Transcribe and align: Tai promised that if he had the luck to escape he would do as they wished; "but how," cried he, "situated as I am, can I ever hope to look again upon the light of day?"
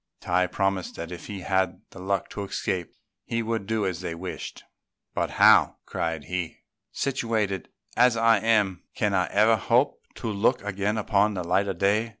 Tai 0.19 0.47
promised 0.47 0.95
that 0.95 1.11
if 1.11 1.27
he 1.27 1.41
had 1.41 1.81
the 1.91 1.99
luck 1.99 2.27
to 2.31 2.43
escape 2.43 2.91
he 3.23 3.43
would 3.43 3.67
do 3.67 3.85
as 3.85 4.01
they 4.01 4.15
wished; 4.15 4.63
"but 5.13 5.29
how," 5.37 5.75
cried 5.85 6.23
he, 6.23 6.61
"situated 6.91 7.69
as 7.95 8.17
I 8.17 8.39
am, 8.39 8.81
can 8.95 9.13
I 9.13 9.27
ever 9.27 9.57
hope 9.57 10.01
to 10.15 10.27
look 10.27 10.63
again 10.63 10.97
upon 10.97 11.35
the 11.35 11.43
light 11.43 11.67
of 11.67 11.77
day?" 11.77 12.09